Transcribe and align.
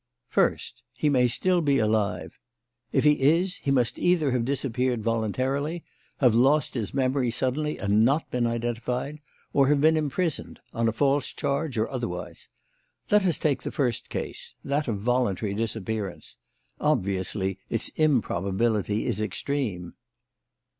"First, 0.29 0.81
he 0.97 1.09
may 1.09 1.27
still 1.27 1.61
be 1.61 1.77
alive. 1.77 2.39
If 2.91 3.03
he 3.03 3.21
is, 3.21 3.57
he 3.57 3.69
must 3.69 3.99
either 3.99 4.31
have 4.31 4.45
disappeared 4.45 5.03
voluntarily, 5.03 5.83
have 6.19 6.33
lost 6.33 6.73
his 6.73 6.91
memory 6.91 7.29
suddenly 7.29 7.77
and 7.77 8.03
not 8.03 8.31
been 8.31 8.47
identified, 8.47 9.19
or 9.53 9.67
have 9.67 9.79
been 9.79 9.95
imprisoned 9.95 10.59
on 10.73 10.87
a 10.87 10.91
false 10.91 11.27
charge 11.31 11.77
or 11.77 11.87
otherwise. 11.87 12.49
Let 13.11 13.27
us 13.27 13.37
take 13.37 13.61
the 13.61 13.69
first 13.71 14.09
case 14.09 14.55
that 14.65 14.87
of 14.87 14.97
voluntary 14.97 15.53
disappearance. 15.53 16.37
Obviously, 16.79 17.59
its 17.69 17.89
improbability 17.89 19.05
is 19.05 19.21
extreme." 19.21 19.93